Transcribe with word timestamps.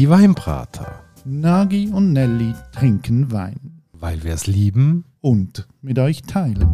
Die 0.00 0.08
Weinbrater. 0.08 1.04
Nagi 1.26 1.90
und 1.92 2.14
Nelly 2.14 2.54
trinken 2.72 3.30
Wein. 3.32 3.82
Weil 3.92 4.24
wir 4.24 4.32
es 4.32 4.46
lieben. 4.46 5.04
Und 5.20 5.68
mit 5.82 5.98
euch 5.98 6.22
teilen. 6.22 6.66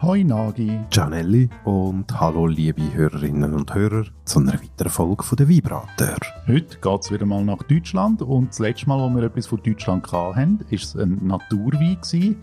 Hoi 0.00 0.24
Nagi. 0.24 0.80
Gianelli 0.88 1.50
und 1.64 2.18
hallo 2.18 2.46
liebe 2.46 2.94
Hörerinnen 2.94 3.52
und 3.52 3.74
Hörer 3.74 4.06
zu 4.24 4.38
einer 4.38 4.54
weiteren 4.54 4.90
Folge 4.90 5.22
von 5.22 5.36
der 5.36 5.50
Weinbrater. 5.50 6.16
Heute 6.46 6.78
geht 6.78 7.00
es 7.02 7.12
wieder 7.12 7.26
mal 7.26 7.44
nach 7.44 7.62
Deutschland 7.64 8.22
und 8.22 8.48
das 8.48 8.58
letzte 8.58 8.88
Mal, 8.88 9.02
als 9.02 9.14
wir 9.14 9.22
etwas 9.22 9.46
von 9.48 9.62
Deutschland 9.62 10.10
hatten, 10.10 10.60
war 10.60 10.66
es 10.72 10.96
ein 10.96 11.26
Naturwein. 11.26 11.98
Gewesen. 12.00 12.36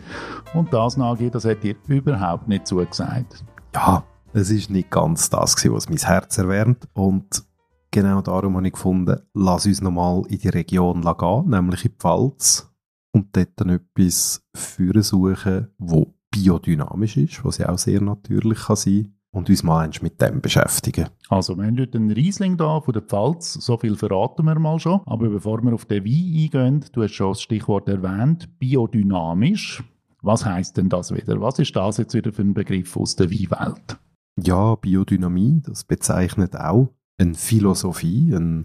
Und 0.53 0.71
das, 0.71 0.95
Nagi, 0.95 1.31
das 1.31 1.43
hat 1.43 1.63
dir 1.63 1.75
überhaupt 1.87 2.47
nicht 2.47 2.67
zugesagt. 2.67 3.43
Ja, 3.73 4.03
es 4.33 4.49
ist 4.49 4.69
nicht 4.69 4.89
ganz 4.89 5.29
das, 5.29 5.55
was 5.69 5.89
mein 5.89 5.97
Herz 5.97 6.37
erwärmt. 6.37 6.87
Und 6.93 7.43
genau 7.91 8.21
darum 8.21 8.57
habe 8.57 8.67
ich 8.67 8.73
gefunden, 8.73 9.19
lass 9.33 9.65
uns 9.65 9.81
nochmal 9.81 10.23
in 10.27 10.39
die 10.39 10.49
Region 10.49 11.01
gehen, 11.01 11.49
nämlich 11.49 11.85
in 11.85 11.91
die 11.91 11.97
Pfalz. 11.97 12.69
Und 13.11 13.35
dort 13.35 13.49
dann 13.57 13.69
etwas 13.69 14.43
für 14.55 15.03
suchen, 15.03 15.67
wo 15.77 16.15
biodynamisch 16.31 17.17
ist, 17.17 17.45
was 17.45 17.59
ja 17.59 17.69
auch 17.69 17.77
sehr 17.77 18.01
natürlich 18.01 18.59
kann 18.63 18.75
sein 18.75 19.13
und 19.31 19.49
uns 19.49 19.61
mal 19.61 19.87
mit 20.01 20.19
dem 20.19 20.41
beschäftigen. 20.41 21.09
Also, 21.29 21.55
wir 21.55 21.65
haben 21.65 21.79
heute 21.79 21.99
einen 21.99 22.11
Riesling 22.11 22.57
da 22.57 22.81
von 22.81 22.93
der 22.93 23.03
Pfalz, 23.03 23.53
so 23.53 23.77
viel 23.77 23.95
verraten 23.95 24.45
wir 24.45 24.57
mal 24.57 24.79
schon. 24.79 25.01
Aber 25.05 25.29
bevor 25.29 25.61
wir 25.61 25.73
auf 25.73 25.85
den 25.85 26.03
Wein 26.05 26.43
eingehen, 26.43 26.85
du 26.91 27.03
hast 27.03 27.13
schon 27.13 27.33
das 27.33 27.41
Stichwort 27.43 27.87
erwähnt, 27.87 28.49
biodynamisch. 28.57 29.83
Was 30.23 30.43
heißt 30.45 30.77
denn 30.77 30.89
das 30.89 31.13
wieder? 31.13 31.39
Was 31.39 31.59
ist 31.59 31.75
das 31.75 31.97
jetzt 31.97 32.15
wieder 32.15 32.31
für 32.31 32.41
ein 32.41 32.53
Begriff 32.55 32.97
aus 32.97 33.15
der 33.15 33.29
Weinwelt? 33.29 33.99
Ja, 34.41 34.75
Biodynamie, 34.75 35.61
das 35.63 35.83
bezeichnet 35.83 36.55
auch 36.55 36.89
eine 37.17 37.35
Philosophie, 37.35 38.33
eine 38.35 38.63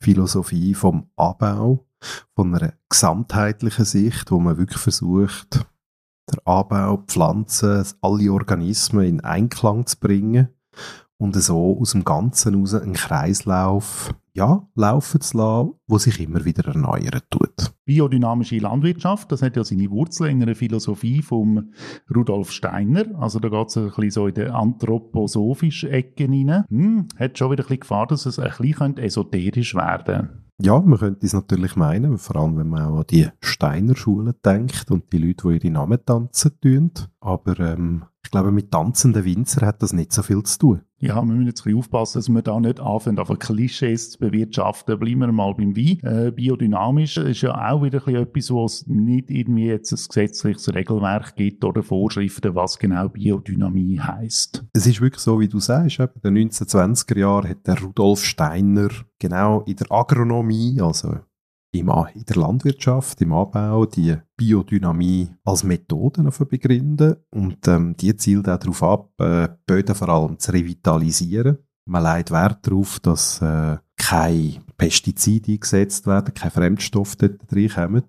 Philosophie 0.00 0.74
vom 0.74 1.10
Abbau, 1.16 1.86
von 2.34 2.54
einer 2.54 2.72
gesamtheitlichen 2.88 3.84
Sicht, 3.84 4.30
wo 4.30 4.38
man 4.38 4.56
wirklich 4.56 4.80
versucht, 4.80 5.66
der 6.30 6.46
Anbau, 6.46 6.98
Pflanzen, 7.06 7.84
alle 8.00 8.32
Organismen 8.32 9.04
in 9.04 9.20
Einklang 9.20 9.86
zu 9.86 9.98
bringen 9.98 10.48
und 11.18 11.34
so 11.36 11.78
aus 11.80 11.92
dem 11.92 12.04
Ganzen 12.04 12.54
heraus 12.54 12.74
einen 12.74 12.92
Kreislauf 12.94 14.14
ja, 14.40 14.66
laufen 14.74 15.20
zu 15.20 15.36
lassen, 15.36 15.72
wo 15.86 15.98
sich 15.98 16.18
immer 16.18 16.46
wieder 16.46 16.66
erneuern 16.66 17.20
tut. 17.28 17.74
Biodynamische 17.84 18.58
Landwirtschaft, 18.58 19.30
das 19.30 19.42
hat 19.42 19.54
ja 19.56 19.64
seine 19.64 19.90
Wurzeln 19.90 20.30
in 20.30 20.42
einer 20.42 20.54
Philosophie 20.54 21.20
von 21.20 21.74
Rudolf 22.14 22.50
Steiner. 22.50 23.04
Also 23.20 23.38
da 23.38 23.50
geht 23.50 23.68
es 23.68 23.76
ein 23.76 23.88
bisschen 23.88 24.10
so 24.10 24.26
in 24.28 24.34
die 24.34 24.46
anthroposophische 24.46 25.90
Ecke 25.90 26.24
rein. 26.24 26.64
Hm, 26.70 27.08
hat 27.18 27.36
schon 27.36 27.50
wieder 27.50 27.64
ein 27.64 27.66
bisschen 27.66 27.80
Gefahr, 27.80 28.06
dass 28.06 28.24
es 28.24 28.38
ein 28.38 28.50
bisschen 28.58 28.96
esoterisch 28.96 29.74
werden 29.74 30.04
könnte. 30.04 30.40
Ja, 30.62 30.78
man 30.78 30.98
könnte 30.98 31.24
es 31.24 31.32
natürlich 31.32 31.74
meinen, 31.76 32.18
vor 32.18 32.36
allem 32.36 32.58
wenn 32.58 32.68
man 32.68 32.82
auch 32.82 32.98
an 32.98 33.04
die 33.08 33.28
Steiner 33.40 33.96
Schulen 33.96 34.34
denkt 34.44 34.90
und 34.90 35.10
die 35.10 35.18
Leute, 35.18 35.48
die 35.48 35.54
ihre 35.54 35.72
Namen 35.72 35.98
tanzen 36.04 36.52
tun. 36.60 36.92
Aber 37.20 37.58
ähm, 37.60 38.04
ich 38.24 38.30
glaube, 38.30 38.50
mit 38.50 38.70
tanzenden 38.70 39.24
Winzer 39.24 39.66
hat 39.66 39.82
das 39.82 39.92
nicht 39.92 40.12
so 40.12 40.22
viel 40.22 40.42
zu 40.42 40.58
tun. 40.58 40.80
Ja, 40.98 41.16
wir 41.16 41.22
müssen 41.22 41.46
jetzt 41.46 41.60
ein 41.60 41.64
bisschen 41.64 41.78
aufpassen, 41.78 42.18
dass 42.18 42.28
wir 42.28 42.42
da 42.42 42.60
nicht 42.60 42.80
anfangen, 42.80 43.18
auf 43.18 43.28
Klischees 43.38 44.10
zu 44.10 44.18
bewirtschaften. 44.18 44.98
Bleiben 44.98 45.20
wir 45.20 45.32
mal 45.32 45.54
beim 45.54 45.76
Wein. 45.76 45.98
Äh, 46.02 46.30
biodynamisch 46.30 47.16
ist 47.16 47.40
ja 47.40 47.70
auch 47.70 47.82
wieder 47.82 48.06
etwas, 48.08 48.50
wo 48.50 48.64
es 48.64 48.86
nicht 48.86 49.30
irgendwie 49.30 49.66
jetzt 49.66 49.92
ein 49.92 49.96
gesetzliches 49.96 50.74
Regelwerk 50.74 51.36
gibt 51.36 51.64
oder 51.64 51.82
Vorschriften, 51.82 52.54
was 52.54 52.78
genau 52.78 53.08
Biodynamie 53.08 53.98
heißt. 53.98 54.64
Es 54.74 54.86
ist 54.86 55.00
wirklich 55.00 55.22
so, 55.22 55.40
wie 55.40 55.48
du 55.48 55.58
sagst. 55.58 55.98
In 55.98 56.34
den 56.34 56.50
1920er 56.50 57.18
Jahren 57.18 57.48
hat 57.48 57.66
der 57.66 57.80
Rudolf 57.80 58.24
Steiner 58.24 58.88
genau 59.18 59.62
in 59.62 59.76
der 59.76 59.90
Agronomie, 59.90 60.80
also 60.80 61.16
in 61.72 62.24
der 62.24 62.36
Landwirtschaft, 62.36 63.20
im 63.20 63.32
Anbau, 63.32 63.86
die 63.86 64.16
Biodynamie 64.36 65.28
als 65.44 65.64
Methode 65.64 66.22
begründen 66.48 67.16
und 67.30 67.66
ähm, 67.68 67.96
die 67.96 68.16
zielt 68.16 68.48
auch 68.48 68.58
darauf 68.58 68.82
ab, 68.82 69.10
äh, 69.18 69.48
Böden 69.66 69.94
vor 69.94 70.08
allem 70.08 70.38
zu 70.38 70.52
revitalisieren. 70.52 71.58
Man 71.86 72.02
legt 72.02 72.30
Wert 72.30 72.66
darauf, 72.66 73.00
dass 73.00 73.40
äh, 73.40 73.78
keine 73.96 74.60
Pestizide 74.76 75.52
eingesetzt 75.52 76.06
werden, 76.06 76.34
keine 76.34 76.50
Fremdstoffe 76.50 77.16
dort 77.16 77.40
reinkommen 77.52 78.04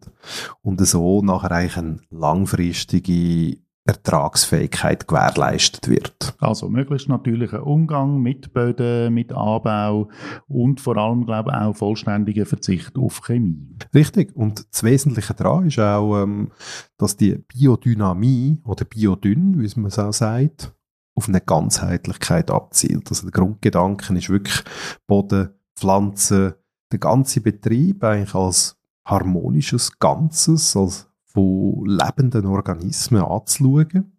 und 0.61 0.85
so 0.85 1.21
nachher 1.21 1.51
eigentlich 1.51 1.77
eine 1.77 1.99
langfristige 2.09 3.57
Ertragsfähigkeit 3.85 5.07
gewährleistet 5.07 5.87
wird. 5.87 6.35
Also 6.39 6.69
möglichst 6.69 7.09
natürlicher 7.09 7.65
Umgang 7.65 8.21
mit 8.21 8.53
Böden, 8.53 9.13
mit 9.13 9.31
Anbau 9.33 10.09
und 10.47 10.79
vor 10.79 10.97
allem, 10.97 11.25
glaube 11.25 11.51
ich, 11.51 11.57
auch 11.57 11.75
vollständiger 11.75 12.45
Verzicht 12.45 12.97
auf 12.97 13.21
Chemie. 13.21 13.77
Richtig. 13.93 14.35
Und 14.35 14.65
das 14.71 14.83
Wesentliche 14.83 15.33
daran 15.33 15.67
ist 15.67 15.79
auch, 15.79 16.21
ähm, 16.21 16.51
dass 16.97 17.17
die 17.17 17.35
Biodynamie 17.35 18.61
oder 18.65 18.85
Biodyn, 18.85 19.59
wie 19.59 19.79
man 19.79 19.87
es 19.87 19.97
auch 19.97 20.13
sagt, 20.13 20.73
auf 21.15 21.27
eine 21.27 21.41
Ganzheitlichkeit 21.41 22.51
abzielt. 22.51 23.09
Also 23.09 23.23
der 23.23 23.31
Grundgedanke 23.31 24.13
ist 24.15 24.29
wirklich 24.29 24.63
Boden, 25.07 25.49
Pflanzen, 25.75 26.53
der 26.91 26.99
ganze 26.99 27.41
Betrieb 27.41 28.03
eigentlich 28.03 28.35
als 28.35 28.77
harmonisches 29.05 29.97
Ganzes, 29.97 30.75
als 30.75 31.10
von 31.33 31.85
lebenden 31.85 32.45
Organismen 32.45 33.23
anzuschauen. 33.23 34.11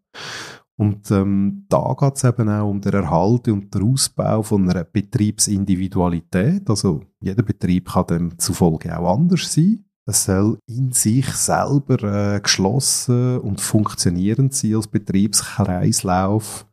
Und 0.76 1.10
ähm, 1.10 1.66
da 1.68 1.94
geht 1.98 2.16
es 2.16 2.24
eben 2.24 2.48
auch 2.48 2.68
um 2.68 2.80
den 2.80 2.94
Erhalt 2.94 3.46
und 3.48 3.72
den 3.74 3.92
Ausbau 3.92 4.42
von 4.42 4.68
einer 4.68 4.84
Betriebsindividualität. 4.84 6.68
Also 6.68 7.02
jeder 7.20 7.42
Betrieb 7.42 7.92
kann 7.92 8.06
demzufolge 8.06 8.98
auch 8.98 9.14
anders 9.14 9.52
sein. 9.52 9.84
Es 10.06 10.24
soll 10.24 10.58
in 10.66 10.90
sich 10.90 11.28
selber 11.28 12.02
äh, 12.34 12.40
geschlossen 12.40 13.38
und 13.38 13.60
funktionierend 13.60 14.52
sein 14.54 14.74
als 14.74 14.88
Betriebskreislauf, 14.88 16.66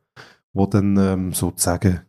wo 0.54 0.66
dann 0.66 0.98
ähm, 0.98 1.34
sozusagen 1.34 2.02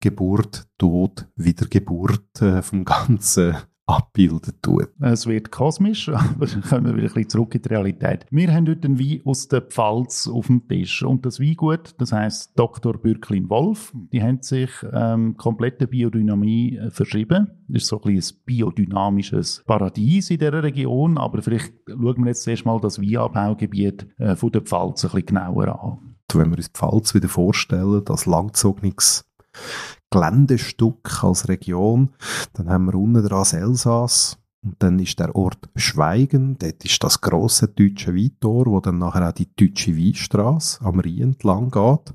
Geburt, 0.00 0.68
Tod, 0.78 1.26
Wiedergeburt 1.34 2.40
äh, 2.40 2.62
vom 2.62 2.84
ganzen 2.84 3.56
abbilden 3.88 4.52
tut. 4.60 4.88
Es 5.00 5.26
wird 5.26 5.50
kosmisch, 5.50 6.08
aber 6.10 6.46
kommen 6.46 6.86
wir 6.86 6.96
wieder 6.96 7.08
ein 7.08 7.14
bisschen 7.14 7.28
zurück 7.28 7.54
in 7.54 7.62
die 7.62 7.68
Realität. 7.68 8.26
Wir 8.30 8.52
haben 8.52 8.68
heute 8.68 8.86
einen 8.86 8.98
Wein 9.00 9.22
aus 9.24 9.48
der 9.48 9.62
Pfalz 9.62 10.28
auf 10.28 10.46
dem 10.46 10.68
Tisch 10.68 11.02
und 11.02 11.24
das 11.24 11.40
Weingut, 11.40 11.94
das 11.98 12.12
heißt 12.12 12.52
Dr. 12.58 12.98
Bürklin-Wolf, 12.98 13.92
die 14.12 14.22
haben 14.22 14.42
sich 14.42 14.70
ähm, 14.92 15.36
komplette 15.36 15.86
Biodynamie 15.86 16.76
äh, 16.76 16.90
verschrieben. 16.90 17.50
Das 17.68 17.82
ist 17.82 17.88
so 17.88 18.00
ein, 18.00 18.14
bisschen 18.14 18.38
ein 18.38 18.44
biodynamisches 18.44 19.64
Paradies 19.66 20.30
in 20.30 20.38
dieser 20.38 20.62
Region, 20.62 21.16
aber 21.16 21.40
vielleicht 21.40 21.72
schauen 21.86 22.18
wir 22.18 22.26
jetzt 22.26 22.46
erst 22.46 22.66
mal 22.66 22.78
das 22.80 23.00
Weinanbaugebiet 23.00 24.06
äh, 24.18 24.36
von 24.36 24.52
der 24.52 24.62
Pfalz 24.62 25.04
ein 25.04 25.10
bisschen 25.10 25.26
genauer 25.26 25.82
an. 25.82 26.14
Wenn 26.34 26.50
wir 26.50 26.58
uns 26.58 26.70
die 26.70 26.78
Pfalz 26.78 27.14
wieder 27.14 27.28
vorstellen, 27.28 28.04
das 28.04 28.26
langzogenes 28.26 29.24
Geländestück 30.10 31.22
als 31.22 31.48
Region. 31.48 32.10
Dann 32.54 32.68
haben 32.68 32.86
wir 32.86 32.94
unten 32.94 33.22
dran 33.22 33.40
das 33.40 33.52
Elsass. 33.52 34.38
Und 34.64 34.76
dann 34.80 34.98
ist 34.98 35.18
der 35.20 35.34
Ort 35.36 35.68
Schweigen, 35.76 36.58
dort 36.58 36.84
ist 36.84 37.02
das 37.04 37.20
grosse 37.20 37.68
deutsche 37.68 38.14
Weintor, 38.14 38.66
wo 38.66 38.80
dann 38.80 38.98
nachher 38.98 39.28
auch 39.28 39.32
die 39.32 39.48
deutsche 39.54 39.96
Weinstraße 39.96 40.84
am 40.84 40.98
Rhein 40.98 41.20
entlang 41.20 41.70
geht 41.70 42.14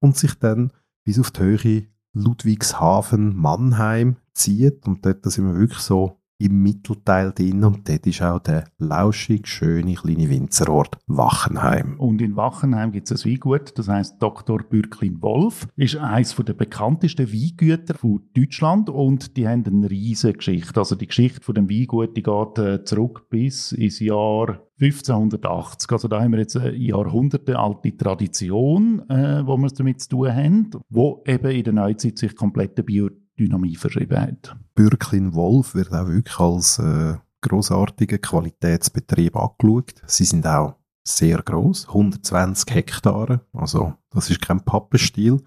und 0.00 0.16
sich 0.16 0.34
dann 0.34 0.72
bis 1.04 1.20
auf 1.20 1.30
die 1.30 1.40
Höhe 1.40 1.86
Ludwigshafen, 2.12 3.36
Mannheim 3.36 4.16
zieht. 4.32 4.86
Und 4.86 5.06
dort 5.06 5.24
sind 5.24 5.46
wir 5.46 5.58
wirklich 5.58 5.80
so 5.80 6.19
im 6.40 6.62
Mittelteil 6.62 7.32
drin 7.32 7.62
und 7.64 7.88
dort 7.88 8.06
ist 8.06 8.22
auch 8.22 8.40
der 8.40 8.64
lauschig 8.78 9.46
schöne 9.46 9.94
kleine 9.94 10.28
Winzerort 10.30 10.98
Wachenheim. 11.06 11.98
Und 11.98 12.22
in 12.22 12.34
Wachenheim 12.36 12.92
gibt 12.92 13.10
es 13.10 13.24
ein 13.24 13.30
Weingut, 13.30 13.78
das 13.78 13.88
heißt 13.88 14.22
Dr. 14.22 14.62
Bürklin 14.62 15.20
Wolf, 15.20 15.68
ist 15.76 15.96
eines 15.96 16.34
der 16.34 16.54
bekanntesten 16.54 17.30
Weingüter 17.30 17.94
von 17.94 18.22
Deutschland 18.34 18.88
und 18.88 19.36
die 19.36 19.46
haben 19.46 19.64
eine 19.66 19.90
riesige 19.90 20.34
Geschichte. 20.34 20.80
Also 20.80 20.96
die 20.96 21.06
Geschichte 21.06 21.42
von 21.42 21.54
dem 21.54 21.68
Weingut, 21.68 22.16
die 22.16 22.22
geht 22.22 22.58
äh, 22.58 22.84
zurück 22.84 23.26
bis 23.28 23.72
ins 23.72 24.00
Jahr 24.00 24.60
1580. 24.80 25.92
Also 25.92 26.08
da 26.08 26.22
haben 26.22 26.32
wir 26.32 26.38
jetzt 26.38 26.56
eine 26.56 26.74
jahrhundertealte 26.74 27.96
Tradition, 27.96 29.08
äh, 29.10 29.46
wo 29.46 29.56
wir 29.58 29.68
damit 29.68 30.00
zu 30.00 30.08
tun 30.08 30.34
haben, 30.34 30.70
wo 30.88 31.22
eben 31.26 31.50
in 31.50 31.64
der 31.64 31.72
Neuzeit 31.74 32.16
sich 32.16 32.34
komplette 32.34 32.82
Bio 32.82 33.10
Dynamie 33.40 33.76
verschrieben 33.76 34.20
hat. 34.20 34.56
Bürklin 34.74 35.34
Wolf 35.34 35.74
wird 35.74 35.92
auch 35.92 36.08
wirklich 36.08 36.38
als 36.38 36.78
äh, 36.78 37.14
großartiger 37.40 38.18
Qualitätsbetrieb 38.18 39.36
angeschaut. 39.36 39.94
Sie 40.06 40.24
sind 40.24 40.46
auch 40.46 40.76
sehr 41.02 41.42
groß, 41.42 41.88
120 41.88 42.74
Hektare, 42.74 43.40
also 43.52 43.94
das 44.10 44.30
ist 44.30 44.42
kein 44.42 44.60
Pappenstiel. 44.60 45.42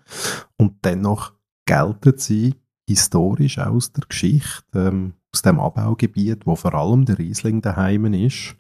Und 0.58 0.84
dennoch 0.84 1.34
gelten 1.66 2.18
sie 2.18 2.56
historisch 2.88 3.60
aus 3.60 3.92
der 3.94 4.06
Geschichte, 4.08 4.64
ähm, 4.74 5.14
aus 5.32 5.42
dem 5.42 5.60
Abbaugebiet, 5.60 6.46
wo 6.46 6.56
vor 6.56 6.74
allem 6.74 7.06
der 7.06 7.20
Riesling 7.20 7.62
daheim 7.62 8.12
ist, 8.14 8.56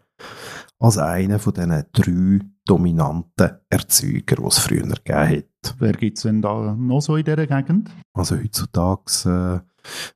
als 0.83 0.97
einer 0.97 1.39
von 1.39 1.53
diesen 1.53 1.85
drei 1.93 2.45
dominanten 2.65 3.51
Erzeuger, 3.69 4.35
die 4.35 4.45
es 4.45 4.59
früher 4.59 4.81
gegeben 4.83 5.29
hat. 5.29 5.75
Wer 5.79 5.93
gibt 5.93 6.17
es 6.17 6.23
denn 6.23 6.41
da 6.41 6.75
noch 6.75 6.99
so 6.99 7.15
in 7.15 7.23
dieser 7.23 7.47
Gegend? 7.47 7.89
Also 8.13 8.35
heutzutage 8.35 9.63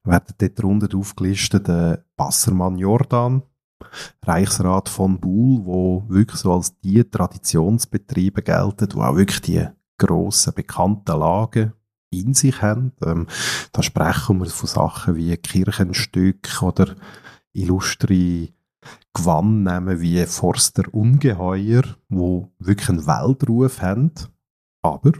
äh, 0.05 0.09
werden 0.09 0.35
dort 0.37 0.59
darunter 0.59 0.97
aufgelistet 0.97 1.69
der 1.69 2.03
Passermann 2.17 2.77
Jordan, 2.77 3.43
Reichsrat 4.25 4.89
von 4.89 5.19
Buhl, 5.21 5.65
wo 5.65 6.03
wirklich 6.09 6.41
so 6.41 6.51
als 6.51 6.77
die 6.81 7.01
Traditionsbetriebe 7.01 8.41
gelten, 8.41 8.89
wo 8.93 9.03
auch 9.03 9.15
wirklich 9.15 9.41
die 9.41 9.65
grossen, 9.97 10.53
bekannten 10.53 11.17
Lagen 11.17 11.73
in 12.09 12.33
sich 12.33 12.61
haben. 12.61 12.91
Ähm, 13.05 13.27
da 13.71 13.81
sprechen 13.81 14.39
wir 14.39 14.47
von 14.47 14.67
Sachen 14.67 15.15
wie 15.15 15.35
Kirchenstück 15.37 16.61
oder 16.61 16.93
illustre 17.53 18.49
Gewannnamen 19.13 20.01
wie 20.01 20.25
Forster 20.25 20.84
Ungeheuer, 20.92 21.84
wo 22.10 22.51
wirklich 22.60 22.89
einen 22.89 23.07
Weltruf 23.07 23.81
haben. 23.81 24.12
Aber 24.81 25.12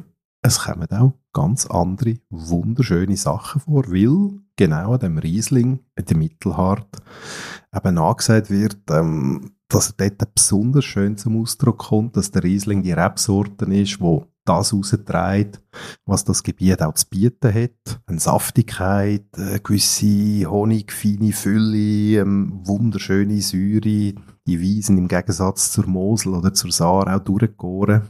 es 0.42 0.60
kommen 0.60 0.90
auch 0.92 1.14
ganz 1.34 1.66
andere, 1.66 2.16
wunderschöne 2.30 3.18
Sachen 3.18 3.62
vor, 3.62 3.84
weil 3.88 4.40
genau 4.56 4.94
an 4.94 5.00
dem 5.00 5.18
Riesling, 5.18 5.80
in 5.96 6.06
der 6.06 6.18
Mittelhart, 6.18 7.02
eben 7.76 7.98
angesagt 7.98 8.50
wird, 8.50 8.80
ähm, 8.90 9.52
dass 9.68 9.94
er 9.98 10.10
dort 10.12 10.34
besonders 10.36 10.86
schön 10.86 11.18
zum 11.18 11.42
Ausdruck 11.42 11.80
kommt, 11.80 12.16
dass 12.16 12.32
der 12.32 12.44
Riesling 12.44 12.84
die 12.84 12.94
Rebsorte 12.94 13.66
ist, 13.66 14.00
wo 14.00 14.28
das 14.48 14.74
rausträgt, 14.74 15.62
was 16.06 16.24
das 16.24 16.44
Gebiet 16.44 16.82
auch 16.82 16.94
zu 16.94 17.08
bieten 17.10 17.54
hat. 17.54 18.02
Eine 18.06 18.20
Saftigkeit, 18.20 19.26
eine 19.36 19.60
gewisse 19.60 20.50
honigfeine 20.50 21.34
Fülle, 21.34 22.22
eine 22.22 22.64
die 22.66 23.42
Säure, 23.42 23.82
die 23.82 24.60
Wiesen 24.60 24.98
im 24.98 25.08
Gegensatz 25.08 25.72
zur 25.72 25.88
Mosel 25.88 26.34
oder 26.34 26.54
zur 26.54 26.72
Saar 26.72 27.14
auch 27.16 27.24
durchgegoren. 27.24 28.04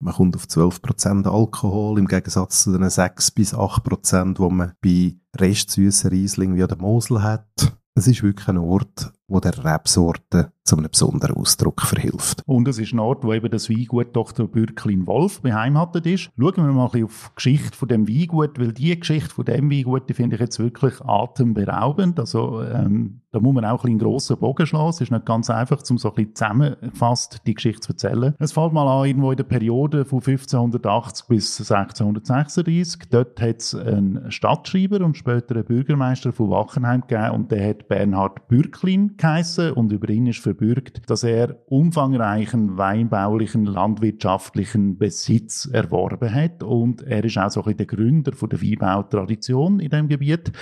Man 0.00 0.14
kommt 0.14 0.36
auf 0.36 0.44
12% 0.44 1.26
Alkohol 1.26 1.98
im 1.98 2.08
Gegensatz 2.08 2.64
zu 2.64 2.76
den 2.76 2.88
6 2.90 3.30
bis 3.30 3.54
8%, 3.54 4.34
die 4.34 4.54
man 4.54 4.72
bei 4.82 5.16
restsüßen 5.36 6.10
Riesling 6.10 6.56
wie 6.56 6.66
der 6.66 6.76
Mosel 6.76 7.22
hat. 7.22 7.74
Es 7.94 8.08
ist 8.08 8.22
wirklich 8.22 8.48
ein 8.48 8.58
Ort, 8.58 9.12
wo 9.28 9.40
der 9.40 9.64
Rebsorte 9.64 10.52
zu 10.64 10.76
einem 10.76 10.90
besonderen 10.90 11.36
Ausdruck 11.36 11.82
verhilft. 11.82 12.42
Und 12.46 12.66
es 12.68 12.78
ist 12.78 12.94
ein 12.94 12.98
Ort, 12.98 13.22
wo 13.22 13.34
eben 13.34 13.50
das 13.50 13.68
Weingut 13.68 14.16
Dr. 14.16 14.48
Bürklin 14.48 15.06
Wolf 15.06 15.42
beheimatet 15.42 16.06
ist. 16.06 16.30
Schauen 16.38 16.56
wir 16.56 16.64
mal 16.64 16.86
ein 16.86 16.90
bisschen 16.90 17.04
auf 17.04 17.30
die 17.30 17.34
Geschichte 17.36 17.76
von 17.76 17.88
dem 17.88 18.08
Weingut, 18.08 18.58
weil 18.58 18.72
die 18.72 18.98
Geschichte 18.98 19.28
von 19.28 19.44
dem 19.44 19.70
Weingut, 19.70 20.08
die 20.08 20.14
finde 20.14 20.36
ich 20.36 20.40
jetzt 20.40 20.58
wirklich 20.58 20.94
atemberaubend. 21.02 22.18
Also 22.18 22.62
ähm, 22.62 23.20
da 23.30 23.40
muss 23.40 23.52
man 23.52 23.64
auch 23.66 23.70
ein 23.70 23.76
bisschen 23.76 23.90
einen 23.90 23.98
grossen 23.98 24.38
Bogen 24.38 24.66
schlagen. 24.66 24.88
Es 24.88 25.00
ist 25.02 25.10
nicht 25.10 25.26
ganz 25.26 25.50
einfach, 25.50 25.82
um 25.90 25.98
so 25.98 26.08
ein 26.08 26.14
bisschen 26.14 26.34
zusammengefasst 26.34 27.42
die 27.46 27.54
Geschichte 27.54 27.80
zu 27.80 27.92
erzählen. 27.92 28.34
Es 28.38 28.52
fällt 28.52 28.72
mal 28.72 28.88
an, 28.88 29.06
irgendwo 29.06 29.32
in 29.32 29.36
der 29.36 29.44
Periode 29.44 30.06
von 30.06 30.20
1580 30.20 31.26
bis 31.26 31.58
1636. 31.58 33.02
Dort 33.10 33.40
hat 33.42 33.60
es 33.60 33.74
einen 33.74 34.30
Stadtschreiber 34.30 35.04
und 35.04 35.16
später 35.16 35.56
einen 35.56 35.64
Bürgermeister 35.64 36.32
von 36.32 36.48
Wachenheim 36.48 37.02
gegeben 37.02 37.30
und 37.32 37.50
der 37.50 37.68
hat 37.68 37.88
Bernhard 37.88 38.48
Bürklin 38.48 39.13
geheissen 39.18 39.72
und 39.72 39.92
über 39.92 40.08
ihn 40.08 40.26
ist 40.26 40.40
verbürgt, 40.40 41.02
dass 41.08 41.22
er 41.22 41.56
umfangreichen 41.66 42.76
weinbaulichen, 42.76 43.66
landwirtschaftlichen 43.66 44.98
Besitz 44.98 45.66
erworben 45.66 46.32
hat 46.32 46.62
und 46.62 47.02
er 47.02 47.24
ist 47.24 47.38
auch 47.38 47.50
so 47.50 47.64
ein 47.64 47.76
der 47.76 47.86
Gründer 47.86 48.32
der 48.32 48.62
Weinbautradition 48.62 49.80
in 49.80 49.90
dem 49.90 50.08
Gebiet 50.08 50.52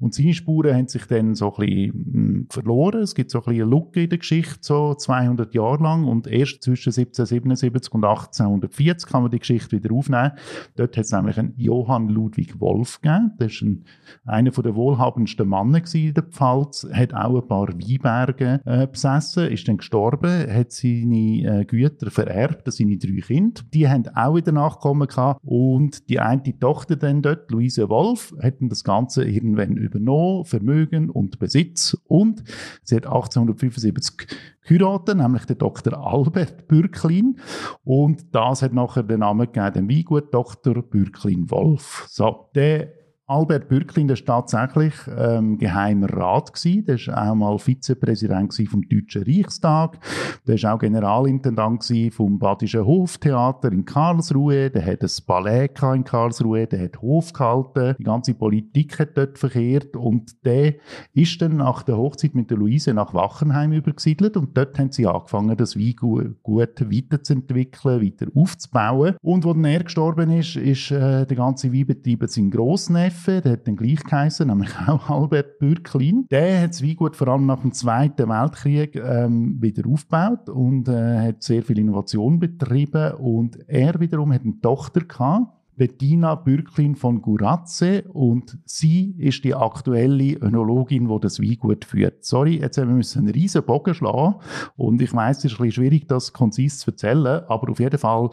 und 0.00 0.14
seine 0.14 0.34
Spuren 0.34 0.74
haben 0.74 0.88
sich 0.88 1.06
dann 1.06 1.34
so 1.34 1.54
ein 1.54 1.66
bisschen 1.66 1.92
hm, 1.92 2.46
verloren. 2.50 3.02
Es 3.02 3.14
gibt 3.14 3.30
so 3.30 3.38
ein 3.38 3.44
bisschen 3.44 3.62
eine 3.62 3.70
Lücke 3.70 4.02
in 4.02 4.10
der 4.10 4.18
Geschichte, 4.18 4.58
so 4.60 4.94
200 4.94 5.54
Jahre 5.54 5.82
lang 5.82 6.04
und 6.04 6.26
erst 6.26 6.62
zwischen 6.62 6.90
1777 6.90 7.92
und 7.92 8.04
1840 8.04 9.08
kann 9.08 9.22
man 9.22 9.30
die 9.30 9.38
Geschichte 9.38 9.72
wieder 9.72 9.94
aufnehmen. 9.94 10.32
Dort 10.76 10.96
hat 10.96 11.04
es 11.04 11.12
nämlich 11.12 11.38
einen 11.38 11.54
Johann 11.56 12.08
Ludwig 12.08 12.60
Wolf 12.60 13.00
gegeben. 13.00 13.32
Das 13.38 13.52
ist 13.52 13.62
ein, 13.62 13.84
einer 14.24 14.50
der 14.50 14.74
wohlhabendsten 14.74 15.48
Männer 15.48 15.82
in 15.94 16.14
der 16.14 16.24
Pfalz, 16.24 16.86
hat 16.92 17.14
auch 17.14 17.40
ein 17.40 17.48
paar 17.48 17.68
Weinberge 17.88 18.60
äh, 18.64 18.86
besessen, 18.86 19.48
ist 19.48 19.68
dann 19.68 19.78
gestorben, 19.78 20.52
hat 20.52 20.72
seine 20.72 21.60
äh, 21.60 21.64
Güter 21.64 22.10
vererbt 22.10 22.66
an 22.66 22.72
seine 22.72 22.98
drei 22.98 23.20
Kinder. 23.20 23.62
Die 23.72 23.88
haben 23.88 24.08
auch 24.14 24.36
wieder 24.36 24.52
Nachkommen 24.52 25.08
gehabt 25.08 25.40
und 25.44 26.08
die 26.08 26.20
eine 26.20 26.58
Tochter 26.58 26.96
dann 26.96 27.22
dort, 27.22 27.50
Luise 27.50 27.88
Wolf, 27.88 28.34
hat 28.42 28.60
dann 28.60 28.68
das 28.68 28.84
Ganze 28.84 29.24
irgendwann 29.24 29.76
übernommen, 29.76 30.44
Vermögen 30.44 31.10
und 31.10 31.38
Besitz 31.38 31.96
und 32.06 32.44
sie 32.82 32.96
hat 32.96 33.06
1875 33.06 34.28
geheiratet, 34.62 35.16
nämlich 35.16 35.44
der 35.44 35.56
Dr. 35.56 35.94
Albert 35.94 36.68
Bürklin 36.68 37.38
und 37.84 38.34
das 38.34 38.62
hat 38.62 38.72
nachher 38.72 39.02
den 39.02 39.20
Namen 39.20 39.52
gegeben, 39.52 39.72
dem 39.74 39.90
Weingut 39.90 40.32
Dr. 40.32 40.82
Bürklin 40.82 41.50
Wolf. 41.50 42.06
So, 42.08 42.48
der 42.54 43.03
Albert 43.26 43.70
Bürklin, 43.70 44.06
der 44.06 44.18
war 44.18 44.44
tatsächlich 44.46 44.92
ähm, 45.16 45.56
geheimer 45.56 46.12
Rat 46.12 46.52
gewesen. 46.52 46.84
Der 46.84 46.98
war 47.06 47.30
auch 47.30 47.34
mal 47.34 47.58
Vizepräsident 47.58 48.52
vom 48.68 48.82
Deutschen 48.86 49.22
Reichstag. 49.22 49.98
Der 50.46 50.62
war 50.62 50.74
auch 50.74 50.78
Generalintendant 50.78 51.90
vom 52.12 52.38
Badischen 52.38 52.84
Hoftheater 52.84 53.72
in 53.72 53.86
Karlsruhe. 53.86 54.68
Der 54.68 54.84
hat 54.84 55.00
ein 55.00 55.10
Ballett 55.26 55.82
in 55.82 56.04
Karlsruhe. 56.04 56.66
Der 56.66 56.84
hat 56.84 57.00
Hof 57.00 57.32
gehalten. 57.32 57.94
Die 57.98 58.04
ganze 58.04 58.34
Politik 58.34 58.98
hat 58.98 59.16
dort 59.16 59.38
verkehrt. 59.38 59.96
Und 59.96 60.44
der 60.44 60.74
ist 61.14 61.40
dann 61.40 61.56
nach 61.56 61.82
der 61.82 61.96
Hochzeit 61.96 62.34
mit 62.34 62.50
der 62.50 62.58
Luise 62.58 62.92
nach 62.92 63.14
Wachenheim 63.14 63.72
übergesiedelt. 63.72 64.36
Und 64.36 64.54
dort 64.54 64.78
haben 64.78 64.92
sie 64.92 65.06
angefangen, 65.06 65.56
das 65.56 65.78
Weingut 65.78 66.36
weiterzuentwickeln, 66.44 68.02
weiter 68.02 68.26
aufzubauen. 68.34 69.16
Und 69.22 69.44
wo 69.44 69.54
er 69.54 69.82
gestorben 69.82 70.30
ist, 70.30 70.56
ist 70.56 70.90
äh, 70.90 71.24
der 71.24 71.36
ganze 71.38 71.72
Weinbetrieb 71.72 72.22
sein 72.26 72.50
Grossneffe 72.50 73.13
Neffe, 73.14 73.40
der 73.40 73.52
hat 73.52 73.68
dann 73.68 73.76
gleich 73.76 74.02
geheißen, 74.02 74.46
nämlich 74.46 74.70
auch 74.88 75.08
Albert 75.08 75.58
Bürklin. 75.58 76.26
Der 76.30 76.62
hat 76.62 76.70
das 76.70 76.82
Weingut 76.82 77.14
vor 77.14 77.28
allem 77.28 77.46
nach 77.46 77.60
dem 77.60 77.72
Zweiten 77.72 78.28
Weltkrieg 78.28 78.96
ähm, 78.96 79.62
wieder 79.62 79.88
aufgebaut 79.88 80.48
und 80.48 80.88
äh, 80.88 81.28
hat 81.28 81.42
sehr 81.42 81.62
viel 81.62 81.78
Innovation 81.78 82.40
betrieben 82.40 83.14
und 83.14 83.58
er 83.68 84.00
wiederum 84.00 84.32
hat 84.32 84.42
eine 84.42 84.60
Tochter 84.60 85.02
gehabt, 85.02 85.52
Bettina 85.76 86.34
Bürklin 86.34 86.96
von 86.96 87.22
Gurazze 87.22 88.02
und 88.12 88.58
sie 88.64 89.14
ist 89.18 89.44
die 89.44 89.54
aktuelle 89.54 90.34
Önologin, 90.34 91.08
die 91.08 91.20
das 91.20 91.40
Weingut 91.40 91.84
führt. 91.84 92.24
Sorry, 92.24 92.60
jetzt 92.60 92.78
haben 92.78 92.96
wir 92.96 93.16
einen 93.16 93.30
riesen 93.30 93.64
Bogen 93.64 93.94
schlagen 93.94 94.36
und 94.76 95.02
ich 95.02 95.12
weiß, 95.12 95.38
es 95.38 95.44
ist 95.44 95.52
ein 95.52 95.56
bisschen 95.66 95.72
schwierig, 95.72 96.08
das 96.08 96.32
konzis 96.32 96.78
zu 96.78 96.90
erzählen, 96.90 97.44
aber 97.48 97.70
auf 97.70 97.80
jeden 97.80 97.98
Fall 97.98 98.30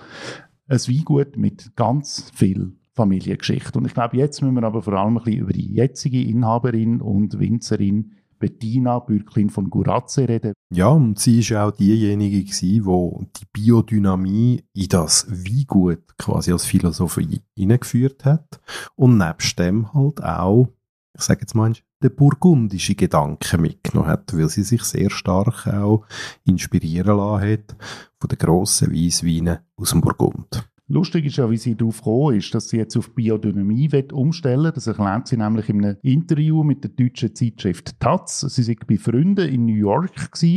ein 0.67 0.79
Weingut 0.79 1.38
mit 1.38 1.75
ganz 1.75 2.32
viel 2.34 2.74
Familiengeschichte. 2.93 3.77
Und 3.77 3.86
ich 3.86 3.93
glaube, 3.93 4.17
jetzt 4.17 4.41
müssen 4.41 4.55
wir 4.55 4.63
aber 4.63 4.81
vor 4.81 4.93
allem 4.93 5.17
ein 5.17 5.24
bisschen 5.24 5.41
über 5.41 5.53
die 5.53 5.74
jetzige 5.74 6.21
Inhaberin 6.21 7.01
und 7.01 7.39
Winzerin 7.39 8.12
Bettina 8.41 9.00
Bürklin 9.00 9.50
von 9.50 9.69
Gurazze 9.69 10.27
reden. 10.27 10.53
Ja, 10.74 10.88
und 10.88 11.19
sie 11.19 11.39
ist 11.39 11.53
auch 11.53 11.71
diejenige 11.71 12.43
gewesen, 12.43 12.86
wo 12.86 13.24
die 13.38 13.45
Biodynamie 13.53 14.63
in 14.74 14.88
das 14.89 15.29
Weingut 15.29 16.17
quasi 16.17 16.51
als 16.51 16.65
Philosophie 16.65 17.41
hineingeführt 17.55 18.25
hat 18.25 18.60
und 18.95 19.17
nebst 19.17 19.60
dem 19.60 19.93
halt 19.93 20.24
auch, 20.24 20.67
ich 21.15 21.21
sage 21.21 21.41
jetzt 21.41 21.53
mal, 21.53 21.71
den 22.01 22.15
burgundischen 22.15 22.98
Gedanken 22.98 23.62
mitgenommen 23.62 24.10
hat, 24.10 24.36
weil 24.36 24.50
sie 24.50 24.63
sich 24.63 24.83
sehr 24.83 25.12
stark 25.12 25.67
auch 25.67 26.05
inspirieren 26.43 27.17
lassen 27.17 27.48
hat 27.48 27.75
von 28.19 28.27
den 28.27 28.39
grossen 28.39 28.91
Weissweinen 28.91 29.60
aus 29.75 29.91
dem 29.91 30.01
Burgund. 30.01 30.67
Lustig 30.91 31.25
ist 31.25 31.38
ja, 31.38 31.50
wie 31.50 31.55
sie 31.55 31.77
darauf 31.77 32.00
gekommen 32.00 32.36
ist, 32.36 32.53
dass 32.53 32.67
sie 32.67 32.75
jetzt 32.75 32.98
auf 32.98 33.15
Biodynamie 33.15 33.89
umstellen 34.12 34.65
will. 34.65 34.71
Das 34.74 34.88
erklärt 34.88 35.25
sie 35.25 35.38
nämlich 35.38 35.69
in 35.69 35.86
einem 35.86 35.98
Interview 36.01 36.63
mit 36.63 36.83
der 36.83 36.91
deutschen 36.91 37.33
Zeitschrift 37.33 37.98
Taz. 38.01 38.41
Sie 38.41 38.67
war 38.67 38.75
bei 38.86 38.98
Freunden 38.98 39.48
in 39.48 39.65
New 39.67 39.75
York 39.75 40.12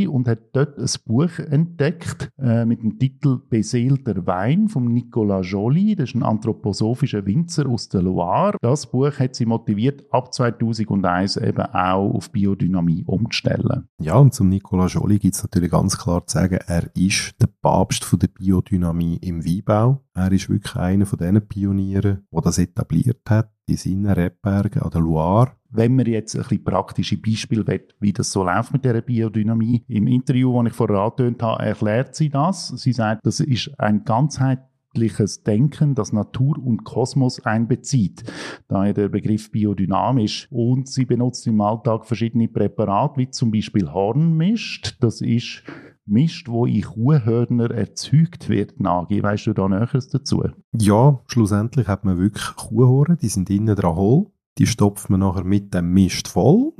und 0.09 0.27
hat 0.27 0.41
dort 0.53 0.77
ein 0.77 0.91
Buch 1.07 1.39
entdeckt 1.39 2.31
äh, 2.39 2.65
mit 2.65 2.83
dem 2.83 2.99
Titel 2.99 3.43
Beseelter 3.49 4.27
Wein 4.27 4.67
von 4.67 4.87
Nicolas 4.87 5.49
Joly. 5.49 5.95
Das 5.95 6.09
ist 6.09 6.17
ein 6.17 6.25
anthroposophischer 6.25 7.25
Winzer 7.25 7.69
aus 7.69 7.89
der 7.89 8.03
Loire. 8.03 8.57
Das 8.61 8.91
Buch 8.91 9.17
hat 9.17 9.37
sie 9.37 9.47
motiviert, 9.47 10.03
ab 10.11 10.35
2001 10.35 11.37
eben 11.37 11.63
auch 11.63 12.13
auf 12.13 12.33
Biodynamie 12.33 13.05
umzustellen. 13.07 13.89
Ja, 14.01 14.17
und 14.17 14.35
zum 14.35 14.49
Nicolas 14.49 14.95
Joly 14.95 15.21
gibt 15.21 15.37
es 15.37 15.45
natürlich 15.45 15.71
ganz 15.71 15.97
klar 15.97 16.27
zu 16.27 16.39
sagen, 16.39 16.59
er 16.67 16.91
ist 16.97 17.41
der 17.41 17.49
Papst 17.63 18.05
von 18.05 18.19
der 18.19 18.29
Biodynamie 18.29 19.19
im 19.23 19.45
Weinbau. 19.45 20.04
Er 20.17 20.31
ist 20.31 20.49
wirklich 20.49 20.77
einer 20.77 21.07
von 21.07 21.19
diesen 21.19 21.49
Pionieren, 21.49 22.25
der 22.33 22.41
das 22.41 22.59
etabliert 22.59 23.29
hat, 23.29 23.51
in 23.67 23.77
seinen 23.77 24.07
Rebbergen 24.07 24.83
an 24.83 24.91
der 24.91 25.01
Loire. 25.01 25.53
Wenn 25.71 25.97
man 25.97 26.07
jetzt 26.07 26.37
ein 26.37 26.43
bisschen 26.43 26.63
praktische 26.63 27.17
Beispiele 27.17 27.67
will, 27.67 27.89
wie 27.99 28.13
das 28.13 28.31
so 28.31 28.45
läuft 28.45 28.73
mit 28.73 28.85
dieser 28.85 29.01
Biodynamie. 29.01 29.85
Im 29.89 30.07
Interview, 30.07 30.63
das 30.63 30.71
ich 30.71 30.77
vorher 30.77 30.99
angetönt 30.99 31.43
habe, 31.43 31.65
erklärt 31.65 32.15
sie 32.15 32.31
das. 32.31 32.69
Sie 32.69 32.93
sagt, 32.93 33.27
das 33.27 33.41
ist 33.41 33.73
ein 33.81 34.05
ganzheitliches 34.05 35.43
Denken, 35.43 35.97
das 35.97 36.13
Natur 36.13 36.65
und 36.65 36.85
Kosmos 36.85 37.45
einbezieht. 37.45 38.23
Daher 38.69 38.95
der 38.95 39.09
Begriff 39.09 39.51
biodynamisch. 39.51 40.47
Und 40.53 40.87
sie 40.87 41.07
benutzt 41.07 41.45
im 41.49 41.61
Alltag 41.61 42.07
verschiedene 42.07 42.47
Präparate, 42.47 43.19
wie 43.19 43.31
zum 43.31 43.51
Beispiel 43.51 43.93
Hornmist. 43.93 44.97
Das 45.01 45.21
ist 45.21 45.65
Mist, 46.07 46.49
wo 46.49 46.67
in 46.67 46.83
Kuhhörner 46.83 47.71
erzeugt 47.71 48.49
wird, 48.49 48.79
Nagi. 48.81 49.23
Weißt 49.23 49.47
du 49.47 49.53
da 49.53 49.69
Näheres 49.69 50.09
dazu? 50.09 50.45
Ja, 50.73 51.21
schlussendlich 51.27 51.89
hat 51.89 52.05
man 52.05 52.19
wirklich 52.19 52.45
Kuhhorn, 52.57 53.19
die 53.21 53.29
sind 53.29 53.51
innen 53.51 53.75
dran 53.75 53.97
hohl. 53.97 54.27
Die 54.59 54.67
stopft 54.67 55.11
man 55.11 55.21
nachher 55.21 55.45
mit 55.45 55.75
dem 55.75 55.93
Mist 55.93 56.29
voll 56.29 56.73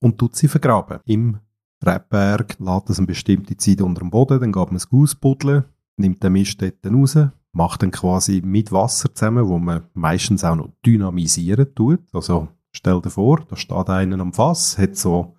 und 0.00 0.18
tut 0.18 0.36
sie 0.36 0.48
vergraben. 0.48 0.98
Im 1.04 1.38
Rebberg 1.84 2.56
lässt 2.58 2.90
es 2.90 2.98
eine 2.98 3.06
bestimmte 3.06 3.56
Zeit 3.56 3.80
unter 3.80 4.00
dem 4.00 4.10
Boden, 4.10 4.40
dann 4.40 4.52
geht 4.52 4.66
man 4.66 4.76
es 4.76 4.88
ausbuddeln, 4.92 5.64
nimmt 5.96 6.22
den 6.22 6.32
Mist 6.32 6.60
dort 6.60 6.86
raus, 6.86 7.16
macht 7.52 7.82
dann 7.82 7.90
quasi 7.90 8.42
mit 8.44 8.70
Wasser 8.70 9.14
zusammen, 9.14 9.48
wo 9.48 9.58
man 9.58 9.84
meistens 9.94 10.44
auch 10.44 10.56
noch 10.56 10.70
dynamisieren 10.84 11.74
tut. 11.74 12.00
Also 12.12 12.48
stell 12.70 13.00
dir 13.00 13.10
vor, 13.10 13.40
da 13.48 13.56
steht 13.56 13.88
einer 13.88 14.20
am 14.20 14.32
Fass, 14.32 14.76
hat 14.76 14.96
so 14.96 15.36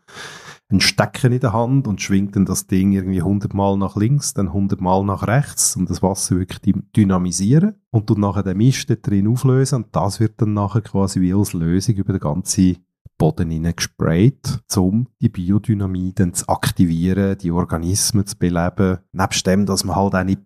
ein 0.71 0.79
Stecken 0.79 1.33
in 1.33 1.39
der 1.39 1.53
Hand 1.53 1.87
und 1.87 2.01
schwingt 2.01 2.35
dann 2.35 2.45
das 2.45 2.67
Ding 2.67 2.91
irgendwie 2.93 3.19
100 3.19 3.53
Mal 3.53 3.77
nach 3.77 3.95
links, 3.95 4.33
dann 4.33 4.47
100 4.47 4.79
Mal 4.81 5.03
nach 5.03 5.27
rechts, 5.27 5.75
um 5.75 5.85
das 5.85 6.01
Wasser 6.01 6.37
wirklich 6.37 6.75
dynamisieren 6.95 7.75
und 7.89 8.07
tut 8.07 8.17
nachher 8.17 8.43
den 8.43 8.57
Mist 8.57 8.89
da 8.89 8.95
drin 8.95 9.27
auflösen 9.27 9.83
und 9.83 9.95
das 9.95 10.19
wird 10.19 10.41
dann 10.41 10.53
nachher 10.53 10.81
quasi 10.81 11.21
wie 11.21 11.33
als 11.33 11.53
Lösung 11.53 11.95
über 11.95 12.13
den 12.13 12.21
ganzen 12.21 12.77
Boden 13.17 13.75
gesprayt, 13.75 14.61
um 14.75 15.07
die 15.21 15.29
Biodynamie 15.29 16.11
dann 16.13 16.33
zu 16.33 16.47
aktivieren, 16.49 17.37
die 17.37 17.51
Organismen 17.51 18.25
zu 18.25 18.35
beleben. 18.35 18.97
Nebst 19.11 19.45
dem, 19.45 19.67
dass 19.67 19.83
man 19.83 19.95
halt 19.95 20.15
auch 20.15 20.23
nicht 20.23 20.41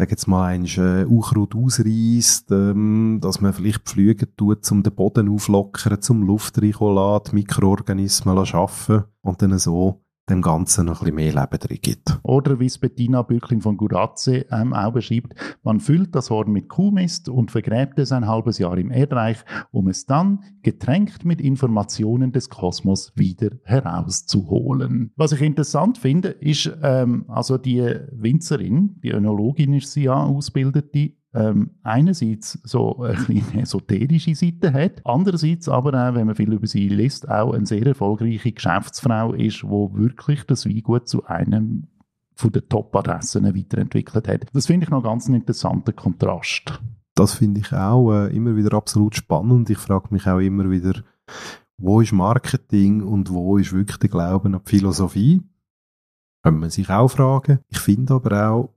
sage 0.00 0.12
jetzt 0.12 0.28
mal, 0.28 0.46
ein 0.46 0.64
äh, 0.64 1.04
Unkraut 1.04 1.54
ausreißt, 1.54 2.50
ähm, 2.52 3.18
dass 3.20 3.42
man 3.42 3.52
vielleicht 3.52 3.80
Pflüge 3.80 4.34
tut, 4.34 4.70
um 4.72 4.82
den 4.82 4.94
Boden 4.94 5.28
auflockern, 5.28 6.00
zum 6.00 6.22
Luft 6.22 6.56
reinkommen 6.60 7.20
Mikroorganismen 7.32 8.46
schaffen 8.46 9.04
und 9.20 9.42
dann 9.42 9.58
so 9.58 10.00
dem 10.30 10.42
Ganzen 10.42 10.86
noch 10.86 11.02
ein 11.02 11.14
bisschen 11.14 11.16
mehr 11.16 11.32
Leben 11.32 11.58
drin 11.58 11.78
gibt. 11.82 12.18
Oder 12.22 12.58
wie 12.60 12.66
es 12.66 12.78
Bettina 12.78 13.22
Bürklin 13.22 13.60
von 13.60 13.76
Gurazzi 13.76 14.44
ähm, 14.50 14.72
auch 14.72 14.92
beschreibt, 14.92 15.34
man 15.62 15.80
füllt 15.80 16.14
das 16.14 16.30
Horn 16.30 16.52
mit 16.52 16.68
Kuhmist 16.68 17.28
und 17.28 17.50
vergräbt 17.50 17.98
es 17.98 18.12
ein 18.12 18.26
halbes 18.26 18.58
Jahr 18.58 18.78
im 18.78 18.90
Erdreich, 18.90 19.38
um 19.72 19.88
es 19.88 20.06
dann, 20.06 20.44
getränkt 20.62 21.24
mit 21.24 21.40
Informationen 21.40 22.32
des 22.32 22.48
Kosmos, 22.48 23.12
wieder 23.16 23.50
herauszuholen. 23.64 25.12
Was 25.16 25.32
ich 25.32 25.42
interessant 25.42 25.98
finde, 25.98 26.28
ist, 26.28 26.70
ähm, 26.82 27.24
also 27.28 27.58
die 27.58 27.82
Winzerin, 28.12 28.96
die 29.02 29.10
Önologin 29.10 29.74
ist 29.74 29.92
sie 29.92 30.04
ja, 30.04 30.14
ausbildete, 30.14 31.12
ähm, 31.32 31.70
einerseits 31.82 32.58
so 32.64 33.02
eine 33.02 33.14
kleine 33.14 33.62
esoterische 33.62 34.34
Seite 34.34 34.72
hat, 34.72 35.00
andererseits 35.04 35.68
aber 35.68 35.90
auch, 35.90 36.14
wenn 36.14 36.26
man 36.26 36.34
viel 36.34 36.52
über 36.52 36.66
sie 36.66 36.88
liest, 36.88 37.28
auch 37.28 37.52
eine 37.52 37.66
sehr 37.66 37.86
erfolgreiche 37.86 38.52
Geschäftsfrau 38.52 39.32
ist, 39.34 39.64
wo 39.64 39.94
wirklich 39.94 40.44
das 40.44 40.66
Weingut 40.66 41.08
zu 41.08 41.24
einem 41.26 41.86
von 42.34 42.52
den 42.52 42.68
Top-Adressen 42.68 43.44
weiterentwickelt 43.44 44.26
hat. 44.26 44.46
Das 44.52 44.66
finde 44.66 44.84
ich 44.84 44.90
noch 44.90 45.02
ganz 45.02 45.26
einen 45.26 45.36
interessanten 45.36 45.94
Kontrast. 45.94 46.80
Das 47.14 47.34
finde 47.34 47.60
ich 47.60 47.72
auch 47.72 48.12
äh, 48.12 48.34
immer 48.34 48.56
wieder 48.56 48.74
absolut 48.76 49.14
spannend. 49.14 49.68
Ich 49.68 49.78
frage 49.78 50.08
mich 50.10 50.26
auch 50.26 50.38
immer 50.38 50.70
wieder, 50.70 51.02
wo 51.76 52.00
ist 52.00 52.12
Marketing 52.12 53.02
und 53.02 53.30
wo 53.30 53.58
ist 53.58 53.72
wirklich 53.72 53.98
der 53.98 54.08
Glauben 54.08 54.54
an 54.54 54.62
die 54.64 54.70
Philosophie? 54.70 55.42
Kann 56.42 56.58
man 56.58 56.70
sich 56.70 56.88
auch 56.88 57.08
fragen. 57.08 57.60
Ich 57.68 57.78
finde 57.78 58.14
aber 58.14 58.50
auch, 58.50 58.74